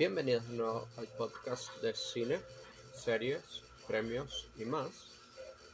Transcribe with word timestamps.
Bienvenidos 0.00 0.48
de 0.48 0.54
nuevo 0.54 0.88
al 0.96 1.06
podcast 1.08 1.76
de 1.82 1.94
cine, 1.94 2.40
series, 2.94 3.42
premios 3.86 4.48
y 4.56 4.64
más. 4.64 4.88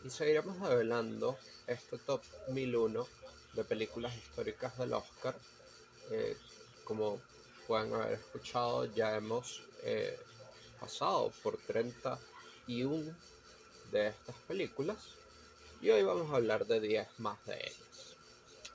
Y 0.04 0.11
seguiremos 0.11 0.69
develando 0.69 1.38
este 1.69 1.96
top 1.99 2.22
1001 2.49 3.07
de 3.53 3.62
películas 3.62 4.17
históricas 4.17 4.77
del 4.79 4.95
Oscar. 4.95 5.37
Eh, 6.11 6.37
como 6.83 7.21
pueden 7.69 7.95
haber 7.95 8.15
escuchado, 8.15 8.86
ya 8.86 9.14
hemos 9.14 9.62
eh, 9.84 10.18
pasado 10.80 11.32
por 11.45 11.56
31 11.58 13.16
de 13.93 14.08
estas 14.08 14.34
películas 14.48 14.98
y 15.80 15.90
hoy 15.90 16.02
vamos 16.02 16.32
a 16.32 16.34
hablar 16.34 16.66
de 16.66 16.80
10 16.80 17.06
más 17.18 17.38
de 17.46 17.58
ellas. 17.58 18.16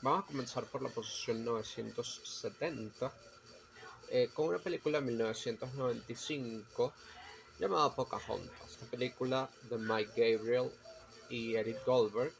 Vamos 0.01 0.23
a 0.23 0.27
comenzar 0.27 0.63
por 0.63 0.81
la 0.81 0.87
posición 0.87 1.43
970 1.43 3.11
eh, 4.13 4.29
con 4.33 4.49
una 4.49 4.57
película 4.57 4.99
de 4.99 5.05
1995 5.05 6.93
llamada 7.57 7.95
Pocahontas. 7.95 8.71
Esta 8.71 8.85
película 8.87 9.49
de 9.69 9.77
Mike 9.77 10.11
Gabriel 10.35 10.69
y 11.29 11.55
Eric 11.55 11.85
Goldberg 11.85 12.33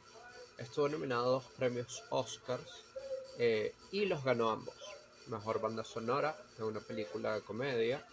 estuvo 0.58 0.90
nominada 0.90 1.22
a 1.22 1.28
dos 1.28 1.46
premios 1.58 2.04
Oscars 2.10 2.84
eh, 3.38 3.74
y 3.90 4.06
los 4.06 4.22
ganó 4.22 4.50
ambos. 4.50 4.76
Mejor 5.28 5.62
banda 5.62 5.86
sonora 5.86 6.36
de 6.58 6.66
una 6.66 6.82
película 6.82 7.36
de 7.36 7.42
comedia 7.42 8.06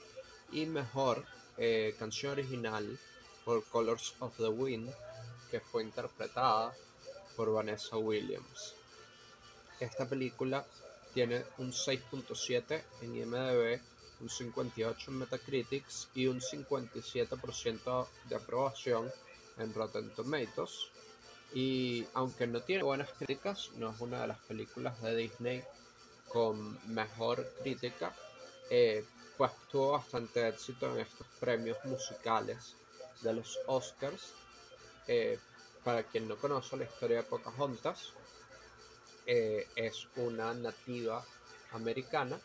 y 0.53 0.67
mejor 0.67 1.25
eh, 1.57 1.97
canción 1.99 2.33
original 2.33 2.97
por 3.45 3.65
Colors 3.65 4.15
of 4.21 4.37
the 4.37 4.47
Wind 4.47 4.89
que 5.51 5.59
fue 5.59 5.83
interpretada 5.83 6.73
por 7.35 7.53
Vanessa 7.53 7.97
Williams. 7.97 8.77
Esta 9.81 10.09
película 10.09 10.65
tiene 11.15 11.45
un 11.59 11.73
6.7 11.73 12.83
en 13.03 13.15
IMDb, 13.15 13.81
un 14.21 14.29
58 14.29 15.11
en 15.11 15.19
Metacritics 15.19 16.09
y 16.15 16.27
un 16.27 16.41
57% 16.41 18.07
de 18.29 18.37
aprobación 18.37 19.11
en 19.59 19.75
Rotten 19.75 20.11
Tomatoes. 20.15 20.91
Y 21.55 22.07
aunque 22.15 22.47
no 22.47 22.61
tiene 22.61 22.83
buenas 22.83 23.11
críticas, 23.13 23.71
no 23.77 23.91
es 23.91 24.01
una 24.01 24.21
de 24.21 24.29
las 24.29 24.39
películas 24.41 25.01
de 25.03 25.17
Disney 25.17 25.65
con 26.29 26.79
mejor 26.93 27.51
crítica, 27.63 28.15
eh, 28.71 29.05
pues 29.37 29.53
tuvo 29.71 29.93
bastante 29.93 30.47
éxito 30.47 30.93
en 30.93 31.01
estos 31.01 31.27
premios 31.41 31.79
musicales 31.85 32.75
de 33.23 33.33
los 33.33 33.59
Oscars. 33.67 34.33
Eh, 35.07 35.39
para 35.85 36.03
quien 36.03 36.29
no 36.29 36.37
conoce 36.37 36.77
la 36.77 36.85
historia 36.85 37.19
de 37.19 37.23
Pocahontas, 37.23 38.13
eh, 39.31 39.69
es 39.77 40.09
una 40.17 40.55
nativa 40.55 41.23
americana 41.73 42.41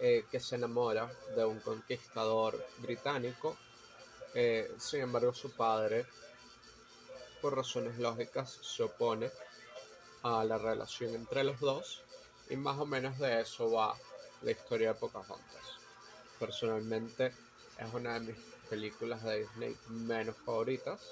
eh, 0.00 0.24
que 0.30 0.40
se 0.40 0.54
enamora 0.54 1.12
de 1.36 1.44
un 1.44 1.60
conquistador 1.60 2.66
británico. 2.78 3.58
Eh, 4.32 4.74
sin 4.78 5.02
embargo, 5.02 5.34
su 5.34 5.50
padre, 5.50 6.06
por 7.42 7.54
razones 7.54 7.98
lógicas, 7.98 8.58
se 8.62 8.84
opone 8.84 9.30
a 10.22 10.42
la 10.44 10.56
relación 10.56 11.14
entre 11.14 11.44
los 11.44 11.60
dos 11.60 12.00
y 12.48 12.56
más 12.56 12.78
o 12.78 12.86
menos 12.86 13.18
de 13.18 13.42
eso 13.42 13.70
va 13.70 13.94
la 14.40 14.50
historia 14.50 14.94
de 14.94 15.00
Pocahontas. 15.00 15.78
Personalmente 16.40 17.34
es 17.78 17.92
una 17.92 18.14
de 18.14 18.20
mis 18.20 18.36
películas 18.70 19.22
de 19.24 19.40
Disney 19.40 19.76
menos 19.90 20.36
favoritas. 20.38 21.02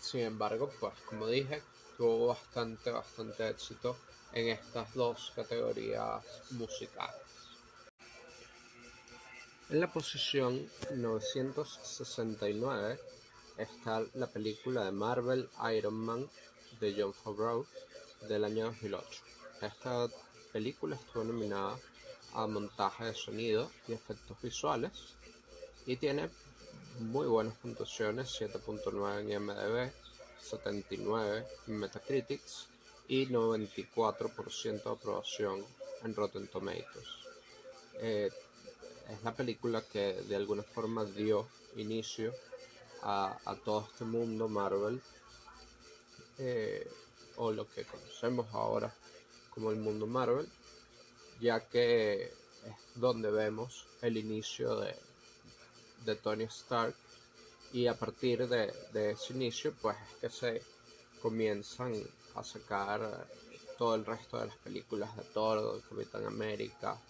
sin 0.00 0.20
embargo, 0.20 0.70
pues 0.78 0.94
como 1.08 1.26
dije, 1.26 1.60
tuvo 2.00 2.28
bastante, 2.28 2.90
bastante 2.90 3.50
éxito 3.50 3.94
en 4.32 4.48
estas 4.48 4.94
dos 4.94 5.32
categorías 5.36 6.24
musicales. 6.52 7.20
En 9.68 9.80
la 9.80 9.92
posición 9.92 10.66
969 10.94 12.98
está 13.58 14.02
la 14.14 14.28
película 14.28 14.86
de 14.86 14.92
Marvel 14.92 15.50
Iron 15.76 15.92
Man 15.92 16.26
de 16.80 16.94
John 16.96 17.12
Favreau 17.12 17.66
del 18.26 18.44
año 18.44 18.68
2008. 18.68 19.22
Esta 19.60 20.08
película 20.54 20.96
estuvo 20.96 21.24
nominada 21.24 21.78
a 22.32 22.46
montaje 22.46 23.04
de 23.04 23.14
sonido 23.14 23.70
y 23.86 23.92
efectos 23.92 24.40
visuales 24.40 24.92
y 25.84 25.96
tiene 25.96 26.30
muy 26.98 27.26
buenas 27.26 27.58
puntuaciones, 27.58 28.34
7.9 28.40 29.20
en 29.20 29.32
IMDb, 29.32 29.92
79 30.42 31.46
en 31.66 31.78
Metacritics 31.78 32.68
y 33.08 33.26
94% 33.26 34.82
de 34.82 34.90
aprobación 34.90 35.64
en 36.04 36.14
Rotten 36.14 36.48
Tomatoes. 36.48 37.08
Eh, 37.94 38.30
es 39.08 39.22
la 39.22 39.34
película 39.34 39.82
que 39.82 40.14
de 40.22 40.36
alguna 40.36 40.62
forma 40.62 41.04
dio 41.04 41.48
inicio 41.76 42.32
a, 43.02 43.36
todo 43.64 43.88
este 43.90 44.04
mundo 44.04 44.48
Marvel 44.48 45.00
eh, 46.38 46.88
o 47.36 47.50
lo 47.50 47.68
que 47.68 47.84
conocemos 47.84 48.46
ahora 48.52 48.94
como 49.54 49.70
el 49.70 49.76
mundo 49.76 50.06
Marvel 50.06 50.46
ya 51.40 51.60
que 51.60 52.24
es 52.24 52.32
donde 52.94 53.30
vemos 53.30 53.86
el 54.02 54.18
inicio 54.18 54.76
de, 54.76 54.94
de 56.04 56.14
Tony 56.16 56.44
Stark 56.44 56.94
y 57.72 57.86
a 57.86 57.94
partir 57.94 58.48
de, 58.48 58.72
ese 59.10 59.32
inicio 59.32 59.72
pues 59.80 59.96
es 60.20 60.20
que 60.20 60.30
se 60.30 60.62
comienzan 61.22 61.94
a 62.34 62.44
sacar 62.44 63.26
todo 63.78 63.94
el 63.94 64.04
resto 64.04 64.38
de 64.38 64.46
las 64.46 64.56
películas 64.56 65.16
de 65.16 65.22
Thor, 65.24 65.76
de 65.76 65.82
Capitán 65.88 66.26
América, 66.26 67.00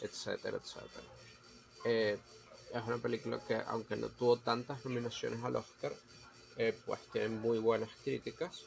etcétera, 0.00 0.58
etcétera. 0.58 1.06
Eh, 1.84 2.18
es 2.72 2.82
una 2.86 2.98
película 2.98 3.40
que 3.46 3.56
aunque 3.66 3.96
no 3.96 4.08
tuvo 4.08 4.36
tantas 4.36 4.84
nominaciones 4.84 5.42
al 5.42 5.56
Oscar, 5.56 5.92
eh, 6.56 6.78
pues 6.86 7.00
tiene 7.12 7.28
muy 7.28 7.58
buenas 7.58 7.90
críticas 8.04 8.62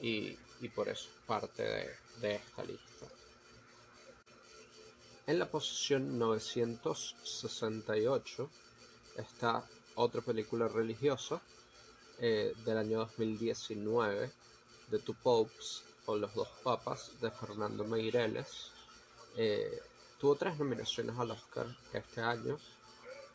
y, 0.00 0.38
por 0.74 0.88
eso 0.88 1.08
es 1.08 1.14
parte 1.26 1.62
de, 1.62 1.90
de 2.20 2.34
esta 2.34 2.64
lista. 2.64 3.06
En 5.26 5.38
la 5.38 5.48
posición 5.48 6.18
968 6.18 8.50
está 9.16 9.64
otra 9.96 10.20
película 10.20 10.68
religiosa 10.68 11.40
eh, 12.18 12.54
del 12.64 12.78
año 12.78 12.98
2019, 12.98 14.30
The 14.90 14.98
Two 15.00 15.16
Popes 15.22 15.82
o 16.06 16.16
Los 16.16 16.34
Dos 16.34 16.48
Papas 16.62 17.12
de 17.20 17.30
Fernando 17.30 17.84
Meireles. 17.84 18.70
Eh, 19.36 19.80
tuvo 20.18 20.36
tres 20.36 20.58
nominaciones 20.58 21.18
al 21.18 21.30
Oscar 21.30 21.66
este 21.92 22.20
año, 22.20 22.58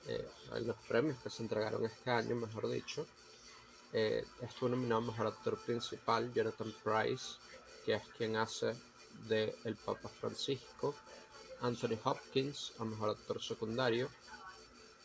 eh, 0.08 0.28
en 0.56 0.68
los 0.68 0.78
premios 0.88 1.18
que 1.22 1.30
se 1.30 1.44
entregaron 1.44 1.86
este 1.86 2.10
año, 2.10 2.36
mejor 2.36 2.70
dicho. 2.70 3.06
estuvo 3.92 4.70
nominado 4.70 5.02
Mejor 5.02 5.28
Actor 5.28 5.58
Principal, 5.60 6.32
Jonathan 6.34 6.74
Price, 6.82 7.36
que 7.86 7.96
es 7.96 8.04
quien 8.18 8.38
hace 8.38 8.74
de 9.28 9.54
el 9.66 9.76
Papa 9.76 10.08
Francisco, 10.08 10.96
Anthony 11.60 12.00
Hopkins 12.06 12.72
a 12.80 12.86
Mejor 12.86 13.10
Actor 13.10 13.44
Secundario, 13.44 14.10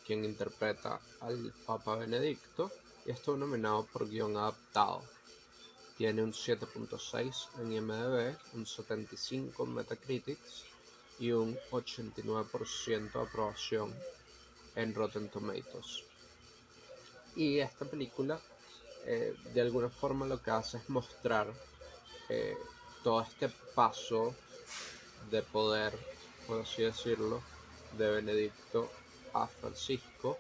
quien 0.07 0.25
interpreta 0.25 1.01
al 1.21 1.53
Papa 1.67 1.97
Benedicto 1.97 2.71
y 3.05 3.11
estuvo 3.11 3.37
nominado 3.37 3.87
por 3.87 4.09
guion 4.09 4.37
adaptado. 4.37 5.03
Tiene 5.99 6.23
un 6.23 6.33
7.6 6.33 7.61
en 7.61 7.73
IMDb, 7.73 8.37
un 8.55 8.67
75 8.67 9.65
en 9.65 9.75
Metacritics 9.75 10.65
y 11.19 11.33
un 11.33 11.59
89% 11.71 13.13
de 13.13 13.21
aprobación 13.21 13.95
en 14.77 14.95
Rotten 14.95 15.29
Tomatoes. 15.29 16.05
Y 17.35 17.59
esta 17.59 17.85
película 17.85 18.39
eh, 19.07 19.35
de 19.55 19.61
alguna 19.61 19.89
forma 19.89 20.27
lo 20.27 20.43
que 20.43 20.51
hace 20.51 20.79
es 20.79 20.89
mostrar 20.89 21.53
eh, 22.29 22.57
todo 23.03 23.23
este 23.23 23.49
paso 23.75 24.35
de 25.31 25.43
poder, 25.43 25.97
por 26.47 26.61
así 26.61 26.83
decirlo, 26.83 27.43
de 27.97 28.11
Benedicto 28.11 28.91
a 29.43 29.47
Francisco 29.47 30.39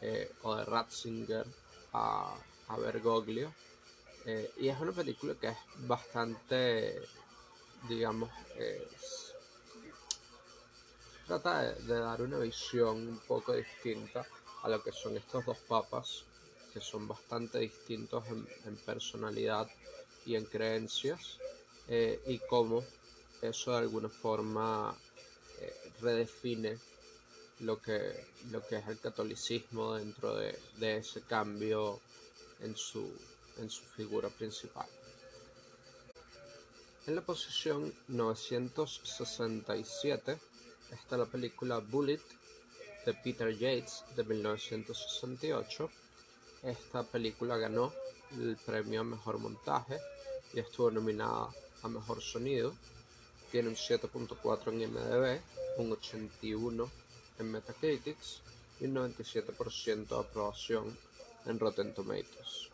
eh, 0.00 0.32
o 0.42 0.56
de 0.56 0.64
Ratzinger 0.64 1.46
a, 1.92 2.36
Bergoglio. 2.78 3.52
Eh, 4.24 4.52
y 4.58 4.68
es 4.68 4.78
una 4.78 4.92
película 4.92 5.34
que 5.34 5.48
es 5.48 5.56
bastante, 5.88 7.00
digamos, 7.88 8.30
trata 11.26 11.72
de, 11.72 11.98
dar 11.98 12.22
una 12.22 12.38
visión 12.38 13.08
un 13.08 13.18
poco 13.26 13.54
distinta 13.54 14.24
a 14.62 14.68
lo 14.68 14.82
que 14.82 14.92
son 14.92 15.16
estos 15.16 15.44
dos 15.46 15.58
papas, 15.58 16.24
que 16.72 16.80
son 16.80 17.08
bastante 17.08 17.58
distintos 17.58 18.24
en, 18.28 18.76
personalidad 18.86 19.68
y 20.26 20.36
en 20.36 20.44
creencias, 20.44 21.38
eh, 21.88 22.22
y 22.26 22.38
cómo 22.38 22.84
eso 23.42 23.72
de 23.72 23.78
alguna 23.78 24.08
forma 24.08 24.94
redefine 26.00 26.78
lo 27.60 27.80
que, 27.80 28.26
lo 28.50 28.66
que 28.66 28.76
es 28.76 28.86
el 28.88 28.98
catolicismo 28.98 29.94
dentro 29.94 30.36
de, 30.36 30.58
ese 30.80 31.22
cambio 31.22 32.00
en 32.60 32.76
su, 32.76 33.10
en 33.58 33.70
su 33.70 33.84
figura 33.84 34.28
principal. 34.28 34.88
En 37.06 37.14
la 37.14 37.22
posición 37.22 37.94
967 38.08 40.38
está 40.90 41.16
la 41.16 41.26
película 41.26 41.78
Bullet 41.78 42.20
de 43.06 43.14
Peter 43.14 43.56
Yates 43.56 44.04
de 44.16 44.24
1968. 44.24 45.88
Esta 46.62 47.04
película 47.04 47.56
ganó 47.56 47.94
el 48.32 48.56
premio 48.56 49.00
a 49.00 49.04
mejor 49.04 49.38
montaje 49.38 49.98
y 50.52 50.58
estuvo 50.60 50.90
nominada 50.90 51.48
a 51.82 51.88
mejor 51.88 52.20
sonido. 52.20 52.74
Tiene 53.50 53.70
un 53.70 53.76
7.4 53.76 54.68
en 54.68 54.82
IMDb, 54.82 55.40
un 55.78 55.92
81 55.92 56.90
en 57.40 57.50
Metacritics 57.50 58.42
y 58.78 58.84
un 58.84 58.94
97% 58.94 60.08
de 60.08 60.18
aprobación 60.18 60.96
en 61.46 61.58
Rotten 61.58 61.94
Tomatoes. 61.94 62.68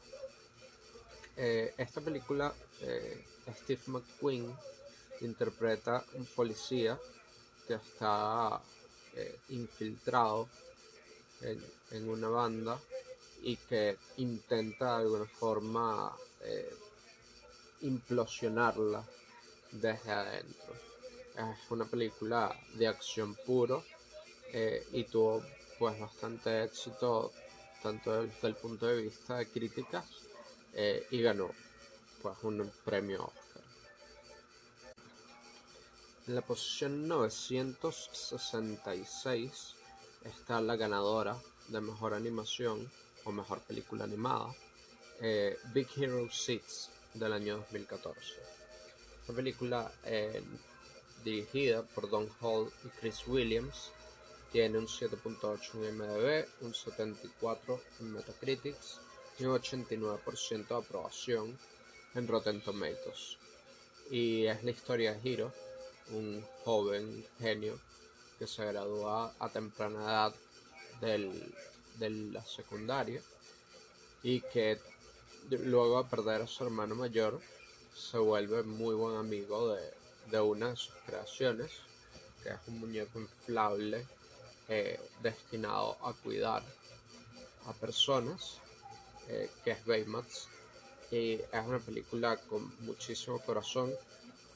Eh, 1.37 1.75
esta 1.77 2.01
película, 2.01 2.53
eh, 2.81 3.25
Steve 3.61 3.83
McQueen 3.87 4.55
interpreta 5.21 6.05
un 6.15 6.27
policía 6.27 6.99
que 7.67 7.75
está 7.75 8.61
eh, 9.15 9.39
infiltrado 9.51 10.49
en, 11.43 11.63
en, 11.93 12.09
una 12.09 12.29
banda 12.29 12.79
y 13.43 13.57
que 13.57 13.97
intenta 14.17 14.97
de 14.97 15.03
alguna 15.03 15.27
forma 15.27 16.17
implosionarla 17.81 19.05
desde 19.73 20.11
adentro. 20.13 20.75
Es 21.35 21.71
una 21.71 21.85
película 21.85 22.57
de 22.75 22.87
acción 22.87 23.35
puro 23.35 23.83
eh, 24.53 24.87
y 24.93 25.05
tuvo 25.05 25.43
pues 25.79 25.99
bastante 25.99 26.65
éxito 26.65 27.33
tanto 27.83 28.23
desde 28.23 28.49
el 28.49 28.57
punto 28.57 28.87
de 28.87 29.01
vista 29.03 29.37
de 29.37 29.47
críticas 29.47 30.05
eh, 30.73 31.07
y 31.11 31.21
ganó 31.23 31.51
pues 32.23 32.37
un 32.43 32.73
premio 32.85 33.25
Oscar. 33.25 33.63
En 36.27 36.35
la 36.35 36.43
posición 36.43 37.07
966 37.07 39.75
está 40.25 40.61
la 40.61 40.75
ganadora 40.77 41.39
de 41.69 41.81
mejor 41.81 42.13
animación 42.15 42.91
o 43.25 43.33
mejor 43.33 43.61
película 43.61 44.05
animada, 44.05 44.55
eh, 45.21 45.59
Big 45.73 45.89
Hero 45.97 46.29
6 46.31 46.91
del 47.15 47.33
año 47.33 47.57
2014. 47.59 48.21
La 49.29 49.35
película 49.35 49.93
dirigida 51.25 51.83
por 51.83 52.09
Don 52.09 52.29
Hall 52.41 52.71
y 52.85 52.89
Chris 53.01 53.27
Williams 53.27 53.91
tiene 54.57 54.79
un 54.79 54.87
7.8 54.87 55.87
en 55.87 55.99
MDB, 55.99 56.47
un 56.63 56.73
74 56.73 57.79
en 58.01 58.11
Metacritics 58.15 59.01
y 59.39 59.45
un 59.45 59.55
89% 59.55 60.69
de 60.69 60.75
aprobación 60.75 61.59
en 62.15 62.27
Rotten 62.27 62.63
Tomatoes. 62.63 63.37
Y 64.11 64.47
es 64.47 64.65
la 64.65 64.71
historia 64.71 65.13
de 65.13 65.29
Hiro, 65.29 65.53
un 66.13 66.43
joven 66.65 67.27
genio 67.39 67.79
que 68.39 68.47
se 68.47 68.65
gradúa 68.65 69.35
a 69.39 69.51
temprana 69.51 70.03
edad 70.05 70.35
de 71.03 72.11
la 72.33 72.43
secundaria 72.43 73.21
y 74.23 74.41
que 74.41 74.81
luego 75.51 76.03
de 76.03 76.09
perder 76.09 76.41
a 76.41 76.47
su 76.47 76.65
hermano 76.65 76.95
mayor 76.95 77.43
se 77.95 78.17
vuelve 78.17 78.63
muy 78.63 78.95
buen 78.95 79.19
amigo 79.19 79.75
de, 79.75 79.93
de 80.31 80.41
una 80.41 80.71
de 80.71 80.77
sus 80.77 80.95
creaciones, 81.05 81.73
que 82.43 82.49
es 82.49 82.59
un 82.69 82.81
muñeco 82.81 83.21
inflable 83.21 84.07
eh, 84.69 85.01
destinado 85.23 85.97
a 86.03 86.13
cuidar 86.13 86.63
a 87.67 87.73
personas, 87.73 88.59
eh, 89.29 89.51
que 89.65 89.73
es 89.73 89.85
Baymax. 89.85 90.49
Y 91.11 91.35
es 91.35 91.67
una 91.67 91.79
película 91.79 92.37
con 92.37 92.73
muchísimo 92.85 93.39
corazón. 93.41 93.93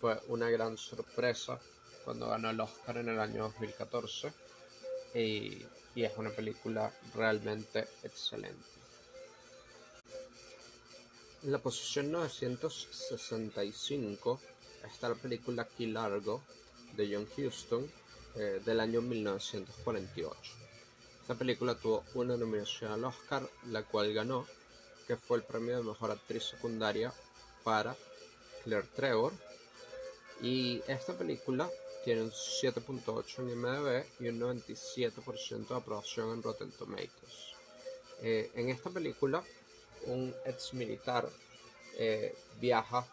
Fue 0.00 0.20
una 0.28 0.50
gran 0.50 0.76
sorpresa 0.76 1.58
cuando 2.04 2.28
ganó 2.28 2.50
el 2.50 2.60
Oscar 2.60 2.98
en 2.98 3.08
el 3.08 3.20
año 3.20 3.44
2014. 3.44 4.32
Y, 5.14 5.64
y 5.94 6.04
es 6.04 6.12
una 6.16 6.30
película 6.30 6.92
realmente 7.14 7.86
excelente. 8.02 8.64
En 11.42 11.52
la 11.52 11.58
posición 11.58 12.12
965 12.12 14.40
está 14.84 15.08
la 15.08 15.14
película 15.14 15.66
Key 15.66 15.86
Largo 15.86 16.42
de 16.96 17.14
John 17.14 17.26
Huston, 17.36 17.90
eh, 18.36 18.60
del 18.64 18.80
año 18.80 19.00
1948. 19.02 20.52
Esta 21.22 21.34
película 21.34 21.74
tuvo 21.74 22.04
una 22.14 22.36
nominación 22.36 22.92
al 22.92 23.04
Oscar, 23.04 23.48
la 23.66 23.82
cual 23.82 24.12
ganó, 24.12 24.46
que 25.06 25.16
fue 25.16 25.38
el 25.38 25.44
premio 25.44 25.76
de 25.76 25.84
mejor 25.84 26.10
actriz 26.10 26.44
secundaria 26.44 27.12
para 27.62 27.96
Claire 28.64 28.88
Trevor. 28.94 29.32
Y 30.42 30.82
esta 30.86 31.12
película 31.16 31.68
tiene 32.04 32.22
un 32.22 32.30
7.8 32.30 33.38
en 33.40 33.50
IMDb 33.50 34.04
y 34.20 34.28
un 34.28 34.40
97% 34.40 35.68
de 35.68 35.74
aprobación 35.74 36.32
en 36.32 36.42
Rotten 36.42 36.70
Tomatoes. 36.72 37.54
Eh, 38.22 38.50
en 38.54 38.68
esta 38.70 38.90
película, 38.90 39.42
un 40.06 40.34
ex 40.44 40.74
militar 40.74 41.28
eh, 41.96 42.34
viaja 42.60 43.06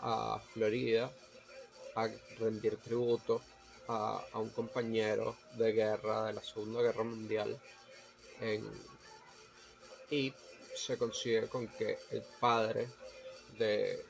a 0.00 0.40
Florida 0.52 1.12
a 1.94 2.08
rendir 2.38 2.76
tributo 2.78 3.40
a, 3.88 4.24
un 4.34 4.50
compañero 4.50 5.36
de 5.54 5.72
guerra 5.72 6.26
de 6.26 6.34
la 6.34 6.42
Segunda 6.42 6.82
Guerra 6.82 7.04
Mundial 7.04 7.58
y 10.10 10.32
se 10.74 10.98
consigue 10.98 11.48
con 11.48 11.68
que 11.68 11.98
el 12.10 12.22
padre 12.40 12.88
de, 13.58 14.04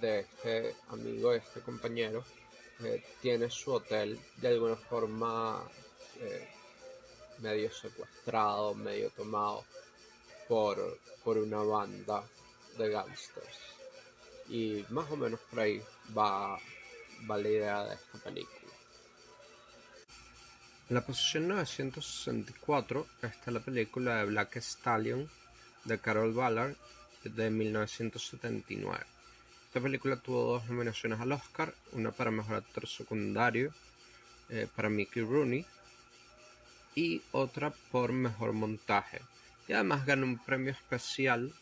este 0.00 0.76
amigo, 0.88 1.30
de 1.30 1.38
este 1.38 1.60
compañero, 1.60 2.24
eh, 2.82 3.04
tiene 3.20 3.50
su 3.50 3.72
hotel 3.72 4.18
de 4.38 4.48
alguna 4.48 4.76
forma 4.76 5.62
eh, 6.20 6.48
medio 7.38 7.70
secuestrado, 7.72 8.74
medio 8.74 9.10
tomado 9.10 9.64
por, 10.48 10.98
por 11.22 11.38
una 11.38 11.62
banda 11.62 12.24
de 12.76 12.90
gangsters. 12.90 13.58
Y 14.48 14.84
más 14.90 15.10
o 15.10 15.16
menos 15.16 15.40
por 15.50 15.60
ahí 15.60 15.82
va, 16.16 16.58
va 17.30 17.38
la 17.38 17.48
idea 17.48 17.84
de 17.84 17.94
esta 17.94 18.18
película. 18.18 18.63
En 20.94 21.00
la 21.00 21.06
posición 21.06 21.48
964 21.48 23.08
está 23.20 23.50
la 23.50 23.58
película 23.58 24.18
de 24.18 24.26
Black 24.26 24.58
Stallion 24.58 25.28
de 25.82 25.98
Carol 25.98 26.32
Ballard 26.32 26.76
de 27.24 27.50
1979. 27.50 29.04
Esta 29.66 29.80
película 29.80 30.14
tuvo 30.14 30.52
dos 30.52 30.68
nominaciones 30.68 31.18
al 31.18 31.32
Oscar, 31.32 31.74
una 31.90 32.12
para 32.12 32.30
Mejor 32.30 32.54
Actor 32.54 32.86
Secundario 32.86 33.74
eh, 34.48 34.68
para 34.76 34.88
Mickey 34.88 35.24
Rooney 35.24 35.66
y 36.94 37.22
otra 37.32 37.72
por 37.90 38.12
Mejor 38.12 38.52
Montaje. 38.52 39.20
Y 39.66 39.72
además 39.72 40.06
ganó 40.06 40.26
un 40.26 40.38
premio 40.38 40.70
especial 40.70 41.52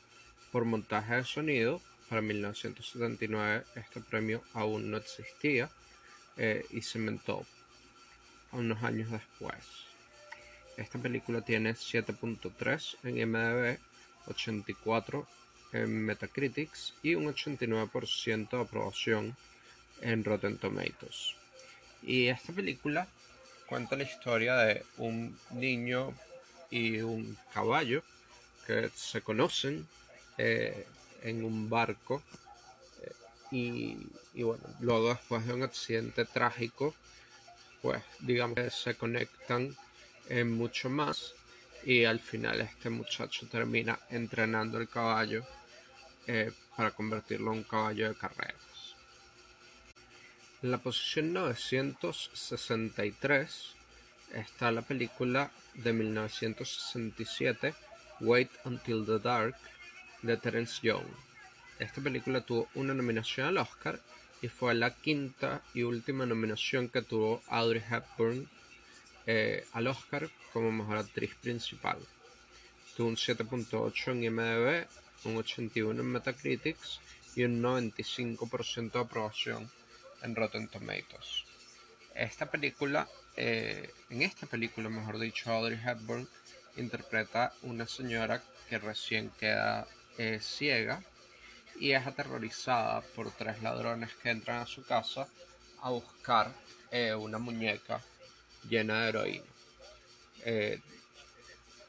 por 0.50 0.66
montaje 0.66 1.14
de 1.14 1.24
sonido. 1.24 1.80
Para 2.10 2.20
1979 2.20 3.64
este 3.76 4.02
premio 4.02 4.42
aún 4.52 4.90
no 4.90 4.98
existía 4.98 5.70
eh, 6.36 6.66
y 6.70 6.82
se 6.82 6.98
inventó 6.98 7.46
unos 8.52 8.82
años 8.82 9.10
después. 9.10 9.56
Esta 10.76 10.98
película 10.98 11.42
tiene 11.42 11.74
7.3 11.74 12.96
en 13.02 13.18
IMDb, 13.18 13.78
84 14.26 15.26
en 15.72 16.04
Metacritics 16.04 16.94
y 17.02 17.14
un 17.14 17.26
89% 17.26 18.50
de 18.50 18.60
aprobación 18.60 19.36
en 20.00 20.24
Rotten 20.24 20.58
Tomatoes. 20.58 21.34
Y 22.02 22.26
esta 22.26 22.52
película 22.52 23.06
cuenta 23.66 23.96
la 23.96 24.02
historia 24.02 24.56
de 24.56 24.84
un 24.98 25.38
niño 25.50 26.12
y 26.70 27.00
un 27.00 27.36
caballo 27.52 28.02
que 28.66 28.90
se 28.94 29.20
conocen 29.20 29.86
eh, 30.38 30.86
en 31.22 31.44
un 31.44 31.68
barco 31.68 32.22
eh, 33.02 33.12
y, 33.50 33.96
y, 34.34 34.42
bueno, 34.42 34.64
luego 34.80 35.10
después 35.10 35.46
de 35.46 35.54
un 35.54 35.62
accidente 35.62 36.24
trágico 36.24 36.94
pues 37.82 38.02
digamos 38.20 38.54
que 38.54 38.70
se 38.70 38.94
conectan 38.94 39.76
en 40.28 40.52
mucho 40.52 40.88
más 40.88 41.34
y 41.84 42.04
al 42.04 42.20
final 42.20 42.60
este 42.60 42.88
muchacho 42.88 43.48
termina 43.48 43.98
entrenando 44.08 44.78
el 44.78 44.88
caballo 44.88 45.44
eh, 46.26 46.52
para 46.76 46.92
convertirlo 46.92 47.52
en 47.52 47.58
un 47.58 47.64
caballo 47.64 48.08
de 48.08 48.14
carreras. 48.14 48.94
En 50.62 50.70
la 50.70 50.78
posición 50.78 51.32
963 51.32 53.74
está 54.34 54.70
la 54.70 54.82
película 54.82 55.50
de 55.74 55.92
1967 55.92 57.74
Wait 58.20 58.50
Until 58.64 59.04
the 59.04 59.18
Dark 59.18 59.56
de 60.22 60.36
Terence 60.36 60.78
Young. 60.82 61.08
Esta 61.80 62.00
película 62.00 62.42
tuvo 62.42 62.68
una 62.76 62.94
nominación 62.94 63.48
al 63.48 63.58
Oscar 63.58 63.98
y 64.42 64.48
fue 64.48 64.74
la 64.74 64.94
quinta 64.94 65.62
y 65.72 65.84
última 65.84 66.26
nominación 66.26 66.88
que 66.88 67.00
tuvo 67.00 67.42
Audrey 67.46 67.82
Hepburn 67.88 68.48
eh, 69.26 69.64
al 69.72 69.86
Oscar 69.86 70.28
como 70.52 70.72
mejor 70.72 70.98
actriz 70.98 71.32
principal. 71.36 71.98
Tuvo 72.96 73.06
un 73.06 73.16
7.8 73.16 74.10
en 74.10 74.24
IMDb, 74.24 74.86
un 75.24 75.36
81 75.36 76.00
en 76.00 76.06
Metacritics 76.06 77.00
y 77.36 77.44
un 77.44 77.62
95% 77.62 78.90
de 78.90 78.98
aprobación 78.98 79.70
en 80.22 80.34
Rotten 80.34 80.66
Tomatoes. 80.66 81.44
Esta 82.14 82.50
película, 82.50 83.08
eh, 83.36 83.90
en 84.10 84.22
esta 84.22 84.46
película, 84.46 84.88
mejor 84.88 85.20
dicho, 85.20 85.50
Audrey 85.52 85.78
Hepburn 85.82 86.28
interpreta 86.76 87.54
una 87.62 87.86
señora 87.86 88.42
que 88.68 88.78
recién 88.78 89.30
queda 89.38 89.86
eh, 90.18 90.40
ciega 90.42 91.02
y 91.82 91.92
es 91.92 92.06
aterrorizada 92.06 93.00
por 93.16 93.32
tres 93.32 93.60
ladrones 93.60 94.10
que 94.22 94.30
entran 94.30 94.60
a 94.60 94.66
su 94.66 94.84
casa 94.84 95.26
a 95.80 95.90
buscar 95.90 96.52
eh, 96.92 97.12
una 97.12 97.38
muñeca 97.38 98.00
llena 98.68 99.02
de 99.02 99.08
heroína. 99.08 99.52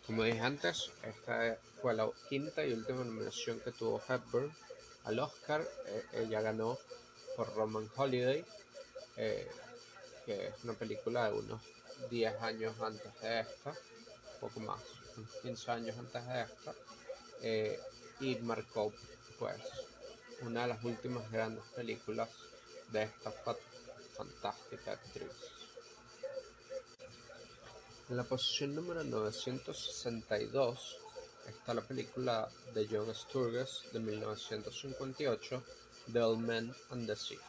como 0.07 0.23
dije 0.23 0.39
antes, 0.39 0.91
esta 1.03 1.57
fue 1.79 1.93
la 1.93 2.09
quinta 2.27 2.65
y 2.65 2.73
última 2.73 3.03
nominación 3.03 3.59
que 3.59 3.71
tuvo 3.71 4.01
Hepburn 4.09 4.51
al 5.03 5.19
Oscar. 5.19 5.63
ella 6.13 6.41
ganó 6.41 6.79
por 7.35 7.53
Roman 7.53 7.87
Holiday 7.95 8.43
que 10.25 10.47
es 10.47 10.63
una 10.63 10.73
película 10.73 11.29
de 11.29 11.37
unos 11.37 11.61
10 12.09 12.41
años 12.41 12.73
antes 12.81 13.21
de 13.21 13.41
esta, 13.41 13.73
poco 14.39 14.59
más, 14.59 14.81
unos 15.17 15.29
15 15.43 15.71
años 15.71 15.97
antes 15.99 16.25
de 16.25 16.41
esta, 16.41 16.73
eh, 17.43 17.79
y 18.19 18.35
marcó 18.37 18.91
pues 19.39 19.61
una 20.41 20.63
de 20.63 20.67
las 20.69 20.83
últimas 20.83 21.29
grandes 21.31 21.63
películas 21.75 22.29
de 22.89 23.03
esta 23.03 23.31
fantástica 24.15 24.91
actriz. 24.91 25.31
En 28.09 28.17
la 28.17 28.23
posición 28.23 28.75
número 28.75 29.03
962 29.03 30.97
está 31.47 31.73
la 31.73 31.81
película 31.81 32.49
de 32.73 32.87
John 32.89 33.13
Sturges 33.15 33.83
de 33.91 33.99
1958, 33.99 35.63
The 36.11 36.21
Old 36.21 36.45
Man 36.45 36.75
and 36.91 37.07
the 37.07 37.15
Sea. 37.15 37.39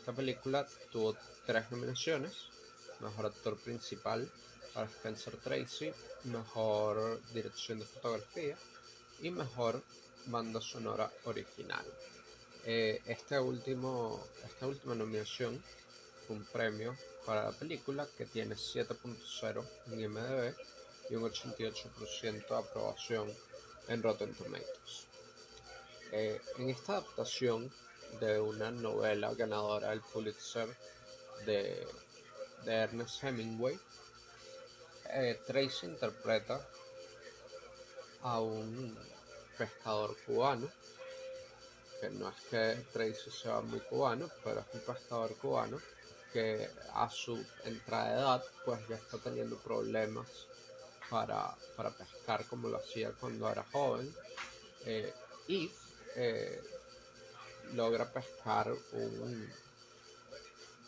Esta 0.00 0.12
película 0.12 0.66
tuvo 0.90 1.16
tres 1.46 1.70
nominaciones, 1.70 2.34
Mejor 3.00 3.26
Actor 3.26 3.56
Principal 3.58 4.30
para 4.74 4.86
Spencer 4.86 5.36
Tracy, 5.38 5.92
Mejor 6.24 7.20
Dirección 7.32 7.78
de 7.78 7.86
Fotografía 7.86 8.56
y 9.20 9.30
Mejor 9.30 9.82
Banda 10.26 10.60
Sonora 10.60 11.10
Original. 11.24 11.84
Eh, 12.64 13.00
este 13.06 13.36
esta 13.36 13.40
última 14.66 14.94
nominación 14.94 15.62
fue 16.26 16.36
un 16.36 16.44
premio 16.44 16.96
para 17.24 17.44
la 17.44 17.52
película 17.52 18.08
que 18.16 18.26
tiene 18.26 18.56
7.0 18.56 19.64
en 19.86 20.00
IMDb 20.00 20.54
y 21.10 21.14
un 21.14 21.30
88% 21.30 22.48
de 22.48 22.56
aprobación 22.56 23.32
en 23.88 24.02
Rotten 24.02 24.34
Tomatoes. 24.34 25.06
Eh, 26.12 26.40
en 26.58 26.70
esta 26.70 26.94
adaptación 26.94 27.70
de 28.20 28.40
una 28.40 28.70
novela 28.70 29.32
ganadora 29.34 29.90
del 29.90 30.00
Pulitzer 30.00 30.68
de, 31.44 31.86
Ernest 32.64 33.22
Hemingway, 33.22 33.78
eh, 35.10 35.40
Tracy 35.46 35.86
interpreta 35.86 36.66
a 38.22 38.40
un 38.40 38.98
pescador 39.58 40.16
cubano, 40.24 40.68
que 42.00 42.10
no 42.10 42.28
es 42.28 42.36
que 42.50 42.84
Tracy 42.92 43.30
sea 43.30 43.60
muy 43.60 43.80
cubano, 43.80 44.28
pero 44.44 44.60
es 44.60 44.66
un 44.74 44.80
pescador 44.80 45.34
cubano 45.36 45.80
que 46.32 46.68
a 46.94 47.08
su 47.10 47.42
entrada 47.64 48.08
de 48.08 48.20
edad 48.20 48.44
pues 48.64 48.80
ya 48.88 48.96
está 48.96 49.18
teniendo 49.18 49.56
problemas 49.58 50.26
para, 51.08 51.56
pescar 51.96 52.44
como 52.46 52.68
lo 52.68 52.78
hacía 52.78 53.12
cuando 53.12 53.48
era 53.48 53.64
joven 53.72 54.12
eh, 54.84 55.12
y 55.48 55.70
eh, 56.16 56.60
logra 57.74 58.10
pescar 58.12 58.72
un, 58.92 59.50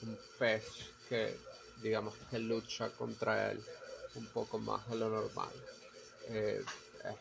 un 0.03 0.19
pez 0.39 0.65
que 1.09 1.39
digamos 1.83 2.15
que 2.31 2.39
lucha 2.39 2.91
contra 2.91 3.53
él 3.53 3.65
un 4.15 4.27
poco 4.27 4.59
más 4.59 4.89
de 4.89 4.97
lo 4.97 5.09
normal. 5.09 5.53
Eh, 6.29 6.63
es 7.05 7.17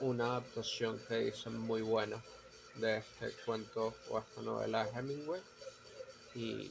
una 0.00 0.26
adaptación 0.26 0.98
que 1.08 1.16
dicen 1.16 1.58
muy 1.58 1.82
buena 1.82 2.22
de 2.76 2.98
este 2.98 3.32
cuento 3.44 3.94
o 4.10 4.18
esta 4.18 4.42
novela 4.42 4.84
de 4.84 4.98
Hemingway 4.98 5.42
y, 6.34 6.70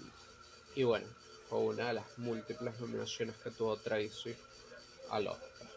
y 0.76 0.84
bueno, 0.84 1.08
fue 1.50 1.60
una 1.60 1.88
de 1.88 1.94
las 1.96 2.18
múltiples 2.18 2.80
nominaciones 2.80 3.36
que 3.38 3.52
tuvo 3.52 3.76
Tracy 3.78 4.36
al 5.10 5.28
Oscar. 5.28 5.68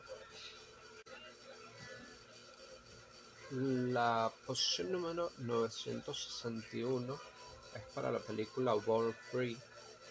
La 3.51 4.33
posición 4.47 4.93
número 4.93 5.33
961 5.39 7.21
es 7.75 7.83
para 7.95 8.13
la 8.13 8.21
película 8.21 8.75
Born 8.75 9.15
Free 9.31 9.59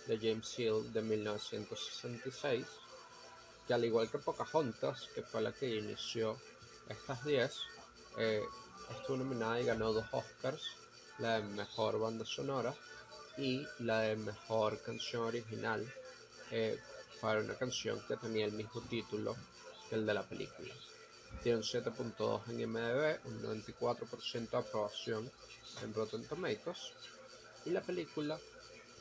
de 0.08 0.18
James 0.18 0.60
Hill 0.60 0.92
de 0.92 1.02
1966, 1.02 2.66
que 3.66 3.74
al 3.74 3.86
igual 3.86 4.10
que 4.10 4.18
Pocahontas, 4.18 5.08
que 5.16 5.24
fue 5.24 5.42
la 5.42 5.54
que 5.54 5.74
inició 5.74 6.38
estas 6.90 7.24
10, 7.24 7.52
eh, 8.18 8.44
estuvo 8.90 9.18
nominada 9.18 9.60
y 9.62 9.66
ganó 9.66 9.94
dos 9.94 10.06
Oscars, 10.12 10.64
la 11.20 11.40
de 11.40 11.44
Mejor 11.44 12.00
Banda 12.00 12.26
Sonora 12.26 12.74
y 13.38 13.66
la 13.80 14.02
de 14.02 14.16
Mejor 14.16 14.82
Canción 14.82 15.24
Original, 15.24 15.86
eh, 16.52 16.80
para 17.22 17.42
una 17.42 17.56
canción 17.56 18.02
que 18.08 18.18
tenía 18.18 18.46
el 18.46 18.54
mismo 18.54 18.82
título 18.82 19.36
que 19.88 19.96
el 19.96 20.06
de 20.06 20.14
la 20.14 20.24
película. 20.24 20.74
Tiene 21.44 21.60
un 21.60 21.64
7.2 21.64 22.50
en 22.50 22.60
IMDb, 22.60 23.20
un 23.26 23.42
94% 23.44 24.50
de 24.50 24.58
aprobación 24.58 25.32
en 25.84 25.94
Rotten 25.94 26.28
Tomatoes 26.28 26.94
y 27.66 27.70
la 27.70 27.82
película 27.82 28.40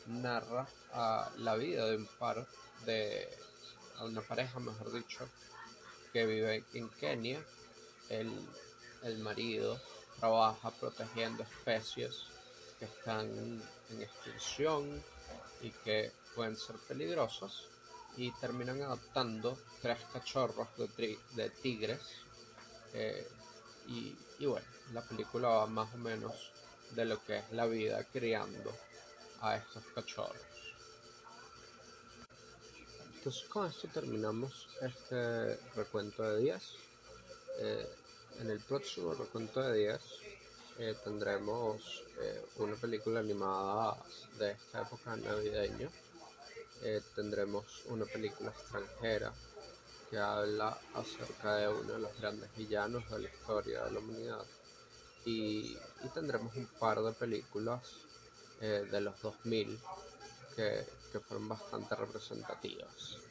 narra 0.07 0.69
la 1.39 1.57
vida 1.57 1.87
de 1.87 1.97
un 1.97 2.07
par 2.19 2.47
de 2.85 3.29
una 4.03 4.21
pareja 4.21 4.59
mejor 4.61 4.93
dicho 4.93 5.29
que 6.13 6.27
vive 6.27 6.65
en 6.75 6.89
Kenia 6.91 7.45
el, 8.09 8.33
el 9.03 9.19
marido 9.19 9.81
trabaja 10.19 10.71
protegiendo 10.71 11.43
especies 11.43 12.25
que 12.79 12.87
están 12.87 13.29
en 13.91 14.03
extinción 14.03 15.03
y 15.61 15.71
que 15.71 16.13
pueden 16.35 16.57
ser 16.57 16.77
peligrosas 16.89 17.65
y 18.17 18.31
terminan 18.33 18.83
adoptando 18.83 19.59
tres 19.81 19.99
cachorros 20.13 20.69
de, 20.97 21.19
de 21.35 21.51
tigres 21.51 22.01
eh, 22.95 23.27
y, 23.87 24.17
y 24.39 24.47
bueno 24.47 24.67
la 24.93 25.03
película 25.03 25.49
va 25.49 25.67
más 25.67 25.93
o 25.95 25.99
menos 25.99 26.53
de 26.93 27.05
lo 27.05 27.23
que 27.25 27.39
es 27.39 27.53
la 27.53 27.67
vida 27.67 28.03
criando 28.05 28.75
a 29.41 29.57
estos 29.57 29.85
cachorros. 29.95 30.43
Entonces 33.15 33.45
con 33.49 33.67
esto 33.67 33.89
terminamos 33.89 34.69
este 34.81 35.57
recuento 35.75 36.23
de 36.23 36.41
días. 36.41 36.73
Eh, 37.59 37.89
en 38.39 38.51
el 38.51 38.61
próximo 38.61 39.15
recuento 39.15 39.61
de 39.63 39.79
días 39.79 40.01
eh, 40.79 40.95
tendremos 41.03 42.05
eh, 42.21 42.45
una 42.57 42.77
película 42.77 43.21
animada 43.21 43.97
de 44.39 44.53
esta 44.53 44.83
época 44.83 45.17
navideña. 45.17 45.89
tendremos 47.17 47.85
una 47.87 48.05
película 48.05 48.51
extranjera 48.51 49.33
que 50.11 50.19
habla 50.19 50.79
acerca 50.95 51.57
de 51.57 51.69
uno 51.69 51.93
de 51.95 51.99
los 51.99 52.21
grandes 52.21 52.55
villanos 52.57 53.11
de 53.11 53.19
la 53.19 53.29
historia 53.29 53.85
de 53.85 53.91
la 53.91 53.99
humanidad 53.99 54.45
y, 55.25 55.77
tendremos 56.15 56.55
un 56.57 56.67
par 56.67 57.03
de 57.03 57.13
películas 57.13 57.83
eh, 58.61 58.87
de 58.91 59.01
los 59.01 59.21
2000 59.21 59.79
que, 60.57 60.87
que 61.13 61.21
fueron 61.21 61.49
bastante 61.49 61.95
representativas. 61.95 63.28